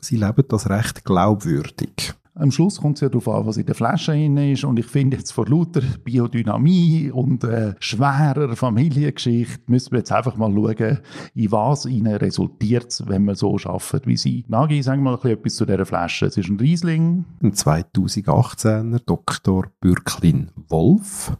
sie 0.00 0.16
leben 0.16 0.44
das 0.48 0.68
recht 0.68 1.04
glaubwürdig. 1.04 2.14
Am 2.36 2.50
Schluss 2.50 2.80
kommt 2.80 2.96
es 2.96 3.00
ja 3.02 3.08
darauf 3.08 3.28
an, 3.28 3.46
was 3.46 3.58
in 3.58 3.66
der 3.66 3.76
Flasche 3.76 4.10
drin 4.10 4.36
ist. 4.36 4.64
Und 4.64 4.76
ich 4.76 4.86
finde 4.86 5.16
jetzt 5.18 5.30
vor 5.30 5.46
lauter 5.46 5.82
Biodynamie 6.02 7.12
und 7.12 7.44
äh, 7.44 7.74
schwerer 7.78 8.56
Familiengeschichte 8.56 9.62
müssen 9.68 9.92
wir 9.92 9.98
jetzt 9.98 10.10
einfach 10.10 10.36
mal 10.36 10.52
schauen, 10.52 10.98
in 11.34 11.52
was 11.52 11.86
ihnen 11.86 12.16
resultiert 12.16 13.04
wenn 13.06 13.24
man 13.24 13.36
so 13.36 13.56
arbeitet 13.56 14.08
wie 14.08 14.16
sie. 14.16 14.44
Nagi, 14.48 14.82
sag 14.82 14.98
mal 14.98 15.14
etwas 15.22 15.54
zu 15.54 15.64
dieser 15.64 15.86
Flasche. 15.86 16.26
Es 16.26 16.36
ist 16.36 16.48
ein 16.48 16.58
Riesling. 16.58 17.24
Ein 17.40 17.52
2018er 17.52 19.00
Dr. 19.06 19.68
Bürklin 19.80 20.50
Wolf 20.68 21.36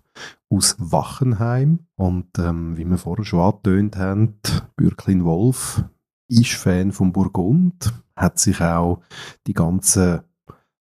aus 0.48 0.76
Wachenheim. 0.78 1.80
Und 1.96 2.38
ähm, 2.38 2.76
wie 2.76 2.84
wir 2.84 2.98
vorher 2.98 3.24
schon 3.24 3.40
angetönt 3.40 3.96
haben, 3.96 4.34
Bürklin 4.76 5.24
Wolf 5.24 5.82
ist 6.28 6.52
Fan 6.52 6.92
von 6.92 7.12
Burgund, 7.12 7.92
hat 8.16 8.38
sich 8.38 8.60
auch 8.60 9.02
die 9.46 9.54
ganze 9.54 10.24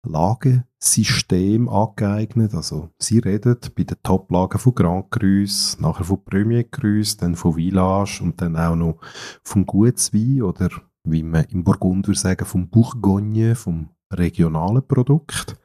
Lagensystem 0.06 1.70
angeeignet. 1.70 2.54
Also 2.54 2.90
sie 3.00 3.20
redet 3.20 3.74
bei 3.76 3.84
den 3.84 3.98
Top-Lagen 4.04 4.60
von 4.60 4.76
Grand 4.76 5.12
Cru, 5.12 5.46
nachher 5.80 6.04
von 6.04 6.24
Premier 6.24 6.64
Cru, 6.64 7.02
dann 7.20 7.36
von 7.36 7.54
Village 7.54 8.20
und 8.22 8.42
dann 8.42 8.58
auch 8.58 8.76
noch 8.76 9.00
vom 9.44 9.66
Gutswein 9.66 10.42
oder 10.42 10.70
wie 11.06 11.24
man 11.24 11.46
im 11.46 11.64
Burgund 11.64 12.08
würde 12.08 12.20
sagen, 12.20 12.46
vom 12.46 12.70
Bourgogne, 12.70 13.56
vom 13.56 13.90
regionalen 14.12 14.88
Produkt. 14.88 15.58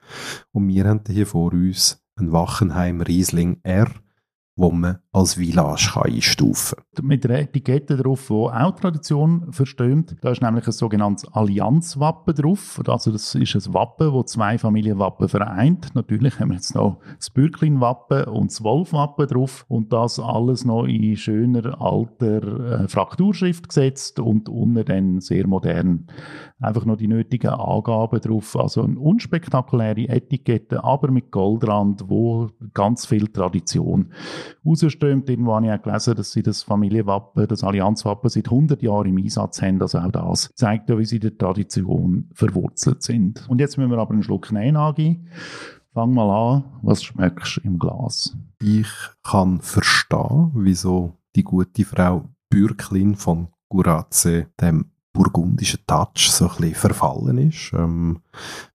Und 0.53 0.69
wir 0.69 0.85
haben 0.85 1.03
hier 1.07 1.27
vor 1.27 1.53
uns 1.53 2.03
einen 2.17 2.33
Wachenheim 2.33 3.01
Riesling 3.01 3.61
R 3.63 3.89
wo 4.59 4.73
man 4.73 4.99
als 5.13 5.35
Village 5.35 5.91
kann 5.95 6.13
einstufen 6.13 6.79
kann. 6.95 7.07
Mit 7.07 7.25
der 7.25 7.39
Etikette 7.39 7.97
drauf, 7.97 8.27
die 8.29 8.35
auch 8.35 8.73
Tradition 8.73 9.53
verstömt. 9.53 10.17
Da 10.21 10.31
ist 10.31 10.43
nämlich 10.43 10.67
ein 10.67 10.73
sogenanntes 10.73 11.33
Allianzwappen 11.33 12.35
drauf. 12.35 12.81
Also 12.87 13.13
das 13.13 13.35
ist 13.37 13.55
ein 13.55 13.75
Wappen, 13.75 14.13
das 14.13 14.33
zwei 14.33 14.59
Familienwappen 14.59 15.29
vereint. 15.29 15.95
Natürlich 15.95 16.41
haben 16.41 16.49
wir 16.49 16.57
jetzt 16.57 16.75
noch 16.75 16.99
das 17.17 17.31
Bürklin-Wappen 17.31 18.25
und 18.25 18.51
das 18.51 18.63
Wolf-Wappen 18.63 19.29
drauf 19.29 19.65
und 19.69 19.93
das 19.93 20.19
alles 20.19 20.65
noch 20.65 20.85
in 20.85 21.17
schöner 21.17 21.81
alter 21.81 22.83
äh, 22.83 22.89
Frakturschrift 22.89 23.69
gesetzt 23.69 24.19
und 24.19 24.49
unten 24.49 24.85
dann 24.85 25.21
sehr 25.21 25.47
modern 25.47 26.09
einfach 26.61 26.85
noch 26.85 26.97
die 26.97 27.09
nötigen 27.09 27.51
Angaben 27.51 28.21
drauf. 28.21 28.57
Also 28.57 28.83
eine 28.83 28.99
unspektakuläre 28.99 30.09
Etikette, 30.09 30.83
aber 30.83 31.11
mit 31.11 31.31
Goldrand, 31.31 32.05
wo 32.09 32.51
ganz 32.75 33.07
viel 33.07 33.29
Tradition 33.29 34.13
rausströmt. 34.65 35.29
Irgendwo 35.29 35.55
habe 35.55 35.67
ich 35.67 35.73
auch 35.73 35.83
gelesen, 35.83 36.15
dass 36.15 36.33
sie 36.33 36.43
das 36.43 36.63
Familienwappen, 36.63 37.47
das 37.47 37.65
Allianzwappen 37.65 38.31
seit 38.31 38.47
100 38.47 38.83
Jahren 38.83 39.09
im 39.09 39.19
Einsatz 39.19 39.63
haben. 39.63 39.81
Also 39.81 39.99
auch 39.99 40.11
das 40.11 40.51
zeigt 40.55 40.89
ja, 40.89 40.99
wie 40.99 41.05
sie 41.05 41.17
in 41.17 41.23
der 41.23 41.39
Tradition 41.39 42.31
verwurzelt 42.35 43.03
sind. 43.03 43.49
Und 43.49 43.61
jetzt 43.61 43.77
müssen 43.79 43.91
wir 43.91 43.99
aber 43.99 44.13
einen 44.13 44.23
Schluck 44.23 44.53
nehmen, 44.53 44.77
Agi. 44.77 45.25
Fang 45.95 46.13
mal 46.13 46.31
an, 46.31 46.65
was 46.83 47.03
schmeckst 47.03 47.57
du 47.57 47.61
im 47.63 47.79
Glas? 47.79 48.37
Ich 48.63 48.89
kann 49.23 49.61
verstehen, 49.61 50.53
wieso 50.55 51.15
die 51.35 51.45
gute 51.45 51.85
Frau 51.85 52.29
Bürklin 52.51 53.15
von 53.15 53.49
Guraze 53.69 54.47
dem 54.61 54.87
burgundischen 55.13 55.81
Touch 55.87 56.31
so 56.31 56.49
ein 56.49 56.57
bisschen 56.57 56.75
verfallen 56.75 57.39
ist. 57.39 57.73
Ähm, 57.75 58.21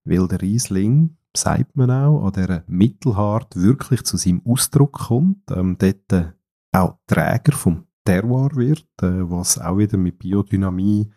weil 0.04 0.28
der 0.28 0.42
Riesling 0.42 1.16
sagt 1.36 1.76
man 1.76 1.92
auch, 1.92 2.26
an 2.26 2.34
dieser 2.34 2.64
Mittelhart 2.68 3.56
wirklich 3.56 4.04
zu 4.04 4.18
seinem 4.18 4.42
Ausdruck 4.46 4.94
kommt, 4.94 5.50
ähm, 5.52 5.78
dort 5.80 6.12
äh, 6.12 6.32
auch 6.72 6.98
Träger 7.08 7.54
vom 7.54 7.86
Terroir 8.06 8.56
wird, 8.56 8.88
äh, 9.02 9.30
was 9.30 9.60
auch 9.60 9.78
wieder 9.78 9.98
mit 9.98 10.20
Biodynamie 10.20 11.10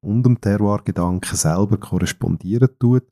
und 0.00 0.22
dem 0.22 0.40
Terroir-Gedanken 0.40 1.34
selber 1.36 1.78
korrespondieren 1.78 2.68
tut. 2.78 3.04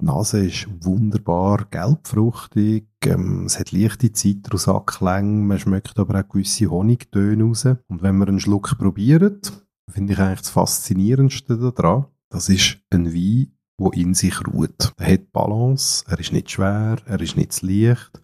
Die 0.00 0.04
Nase 0.04 0.46
ist 0.46 0.68
wunderbar 0.84 1.66
gelbfruchtig, 1.70 2.86
ähm, 3.04 3.46
es 3.46 3.58
hat 3.58 3.72
leichte 3.72 4.12
Zitrusanklänge, 4.12 5.42
man 5.42 5.58
schmeckt 5.58 5.98
aber 5.98 6.20
auch 6.20 6.28
gewisse 6.28 6.70
Honigtöne 6.70 7.44
raus. 7.44 7.66
Und 7.88 8.02
wenn 8.02 8.18
man 8.18 8.28
einen 8.28 8.40
Schluck 8.40 8.78
probiert, 8.78 9.52
finde 9.90 10.12
ich 10.12 10.18
eigentlich 10.18 10.40
das 10.40 10.50
Faszinierendste 10.50 11.72
daran, 11.72 12.06
das 12.28 12.48
ist 12.48 12.78
ein 12.90 13.12
Wein, 13.14 13.55
wo 13.78 13.90
in 13.90 14.14
sich 14.14 14.46
ruht. 14.46 14.92
Er 14.96 15.12
hat 15.14 15.32
Balance, 15.32 16.04
er 16.08 16.18
ist 16.18 16.32
nicht 16.32 16.50
schwer, 16.50 16.96
er 17.06 17.20
ist 17.20 17.36
nicht 17.36 17.52
zu 17.52 17.66
leicht, 17.66 18.22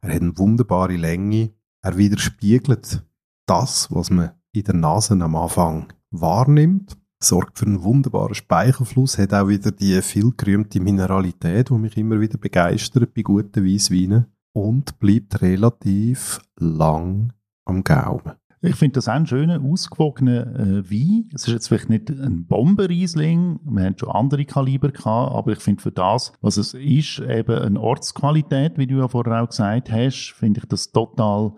er 0.00 0.14
hat 0.14 0.22
eine 0.22 0.38
wunderbare 0.38 0.96
Länge, 0.96 1.52
er 1.82 1.96
widerspiegelt 1.96 3.02
das, 3.46 3.88
was 3.90 4.10
man 4.10 4.32
in 4.52 4.64
der 4.64 4.74
Nase 4.74 5.14
am 5.14 5.36
Anfang 5.36 5.92
wahrnimmt, 6.10 6.96
sorgt 7.22 7.58
für 7.58 7.66
einen 7.66 7.82
wunderbaren 7.82 8.34
Speichelfluss, 8.34 9.18
hat 9.18 9.34
auch 9.34 9.48
wieder 9.48 9.72
die 9.72 10.00
viel 10.02 10.32
gerühmte 10.36 10.80
Mineralität, 10.80 11.70
die 11.70 11.74
mich 11.74 11.96
immer 11.96 12.20
wieder 12.20 12.38
begeistert 12.38 13.14
bei 13.14 13.22
guten 13.22 13.64
Weissweinen 13.64 14.26
und 14.52 14.98
bleibt 14.98 15.42
relativ 15.42 16.40
lang 16.56 17.32
am 17.64 17.84
Gaumen. 17.84 18.34
Ich 18.60 18.74
finde 18.74 18.94
das 18.94 19.08
auch 19.08 19.12
einen 19.12 19.26
schönen, 19.26 19.64
ausgewogenen 19.64 20.56
äh, 20.56 20.90
Wein. 20.90 21.28
Es 21.32 21.46
ist 21.46 21.52
jetzt 21.52 21.68
vielleicht 21.68 21.90
nicht 21.90 22.10
ein 22.10 22.44
Bombenriesling, 22.46 23.60
wir 23.64 23.84
haben 23.84 23.96
schon 23.96 24.10
andere 24.10 24.44
Kaliber 24.44 24.90
gehabt, 24.90 25.34
aber 25.34 25.52
ich 25.52 25.60
finde 25.60 25.80
für 25.80 25.92
das, 25.92 26.32
was 26.40 26.56
es 26.56 26.74
ist, 26.74 27.20
eben 27.20 27.56
eine 27.56 27.80
Ortsqualität, 27.80 28.76
wie 28.76 28.88
du 28.88 28.96
ja 28.96 29.06
vorher 29.06 29.42
auch 29.42 29.48
gesagt 29.48 29.92
hast, 29.92 30.34
finde 30.36 30.60
ich 30.60 30.66
das 30.66 30.90
total 30.90 31.52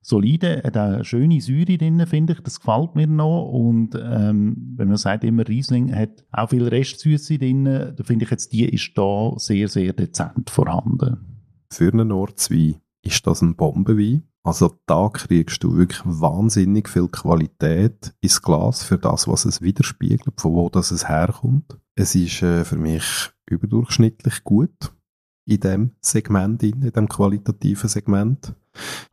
solide. 0.00 0.62
Hat 0.64 0.78
auch 0.78 0.94
eine 0.94 1.04
schöne 1.04 1.40
Säure 1.42 1.76
drin, 1.76 2.06
finde 2.06 2.32
ich, 2.32 2.40
das 2.40 2.60
gefällt 2.60 2.94
mir 2.94 3.06
noch. 3.06 3.50
Und 3.50 3.94
ähm, 3.94 4.74
wenn 4.76 4.88
man 4.88 4.96
sagt 4.96 5.24
immer, 5.24 5.46
Riesling 5.46 5.94
hat 5.94 6.24
auch 6.32 6.48
viel 6.48 6.66
Restsüße 6.66 7.38
drin, 7.38 7.64
da 7.64 8.02
finde 8.02 8.24
ich 8.24 8.30
jetzt, 8.30 8.52
die 8.54 8.64
ist 8.64 8.92
da 8.96 9.34
sehr, 9.36 9.68
sehr 9.68 9.92
dezent 9.92 10.48
vorhanden. 10.48 11.18
Für 11.70 11.92
einen 11.92 12.12
Ortswein 12.12 12.76
ist 13.02 13.26
das 13.26 13.42
ein 13.42 13.56
Bombenwein. 13.56 14.22
Also 14.46 14.78
da 14.86 15.08
kriegst 15.08 15.64
du 15.64 15.76
wirklich 15.76 16.00
wahnsinnig 16.04 16.88
viel 16.88 17.08
Qualität 17.08 18.14
ins 18.20 18.40
Glas 18.40 18.84
für 18.84 18.96
das, 18.96 19.26
was 19.26 19.44
es 19.44 19.60
widerspiegelt, 19.60 20.40
von 20.40 20.54
wo 20.54 20.68
das 20.68 20.92
es 20.92 21.08
herkommt. 21.08 21.76
Es 21.96 22.14
ist 22.14 22.42
äh, 22.42 22.64
für 22.64 22.76
mich 22.76 23.32
überdurchschnittlich 23.46 24.44
gut 24.44 24.92
in 25.46 25.58
dem 25.58 25.90
Segment, 26.00 26.62
in 26.62 26.92
dem 26.92 27.08
qualitativen 27.08 27.88
Segment. 27.88 28.54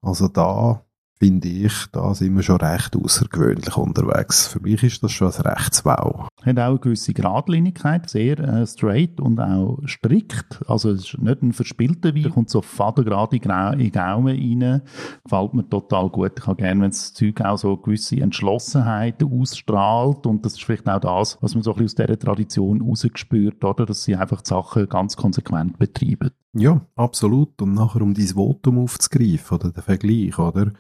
Also 0.04 0.28
da 0.28 0.86
finde 1.20 1.48
ich, 1.48 1.74
da 1.92 2.14
sind 2.14 2.36
wir 2.36 2.44
schon 2.44 2.58
recht 2.58 2.96
außergewöhnlich 2.96 3.78
unterwegs. 3.78 4.48
Für 4.48 4.60
mich 4.60 4.84
ist 4.84 5.04
das 5.04 5.12
schon 5.12 5.32
ein 5.32 5.42
rechtes 5.42 5.86
Wow. 5.86 6.28
Hat 6.42 6.60
auch 6.60 6.70
eine 6.70 6.80
gewisse 6.80 7.14
Gradlinigkeit, 7.14 8.10
sehr 8.10 8.40
äh, 8.40 8.68
straight 8.68 9.20
und 9.20 9.40
auch 9.40 9.80
strikt. 9.86 10.62
Also 10.68 10.92
es 10.92 11.06
ist 11.06 11.20
nicht 11.20 11.42
ein 11.42 11.54
verspielter 11.54 12.14
Wein, 12.14 12.30
kommt 12.30 12.50
so 12.50 12.62
fadengrad 12.62 13.34
in 13.34 13.42
die 13.78 13.92
Gaumen 13.92 14.36
rein. 14.36 14.82
Gefällt 15.24 15.54
mir 15.54 15.70
total 15.70 16.10
gut. 16.10 16.34
Ich 16.38 16.48
habe 16.48 16.62
gerne, 16.62 16.82
wenn 16.82 16.90
das 16.90 17.14
Zeug 17.14 17.40
auch 17.42 17.58
so 17.58 17.74
eine 17.74 17.82
gewisse 17.82 18.20
Entschlossenheit 18.20 19.24
ausstrahlt 19.24 20.26
und 20.26 20.46
das 20.46 20.54
ist 20.54 20.64
vielleicht 20.64 20.90
auch 20.90 21.00
das, 21.00 21.38
was 21.42 21.54
man 21.56 21.64
so 21.64 21.72
ein 21.74 21.78
bisschen 21.78 22.04
aus 22.04 22.08
dieser 22.08 22.20
Tradition 22.20 22.82
rausgespürt, 22.82 23.64
oder? 23.64 23.86
Dass 23.86 24.04
sie 24.04 24.16
einfach 24.16 24.42
die 24.42 24.50
Sachen 24.50 24.90
ganz 24.90 25.16
konsequent 25.16 25.80
betreiben. 25.80 26.32
Ja, 26.56 26.86
absolut. 26.96 27.62
Und 27.62 27.74
nachher, 27.74 28.02
um 28.02 28.14
dein 28.14 28.28
Votum 28.28 28.80
aufzugreifen, 28.80 29.58
oder 29.58 29.72
den 29.72 29.84
Vergleich, 29.84 30.38
oder? 30.38 30.72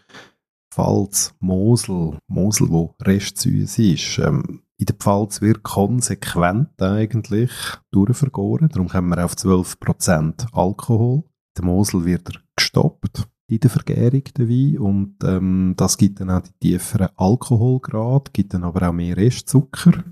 Pfalz, 0.73 1.35
Mosel, 1.39 2.17
Mosel, 2.27 2.69
wo 2.69 2.95
restsüß 3.01 3.77
ist, 3.79 4.17
ähm, 4.19 4.61
in 4.77 4.85
der 4.87 4.95
Pfalz 4.95 5.39
wird 5.41 5.63
konsequent 5.63 6.81
eigentlich 6.81 7.51
durchvergoren. 7.91 8.69
Darum 8.69 8.89
kommen 8.89 9.09
wir 9.09 9.23
auf 9.23 9.33
12% 9.33 10.47
Alkohol. 10.51 11.23
Der 11.57 11.65
Mosel 11.65 12.05
wird 12.05 12.29
er 12.29 12.41
gestoppt 12.55 13.27
in 13.47 13.59
der 13.59 13.69
Vergärung, 13.69 14.23
der 14.35 14.49
Wein. 14.49 14.79
Und 14.79 15.23
ähm, 15.23 15.73
das 15.77 15.97
gibt 15.97 16.19
dann 16.19 16.31
auch 16.31 16.41
die 16.41 16.53
tieferen 16.59 17.09
Alkoholgrad, 17.15 18.33
gibt 18.33 18.53
dann 18.55 18.63
aber 18.63 18.89
auch 18.89 18.93
mehr 18.93 19.15
Restzucker. 19.15 20.03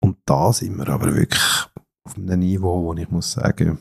Und 0.00 0.18
da 0.26 0.52
sind 0.52 0.76
wir 0.76 0.88
aber 0.88 1.14
wirklich 1.14 1.42
auf 2.04 2.16
einem 2.16 2.40
Niveau, 2.40 2.84
wo 2.84 2.94
ich 2.94 3.10
muss 3.10 3.32
sagen, 3.32 3.78